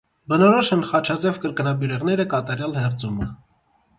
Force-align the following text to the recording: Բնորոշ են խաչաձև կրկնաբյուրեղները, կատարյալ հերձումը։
Բնորոշ 0.31 0.69
են 0.75 0.79
խաչաձև 0.91 1.37
կրկնաբյուրեղները, 1.43 2.27
կատարյալ 2.33 2.75
հերձումը։ 2.81 3.31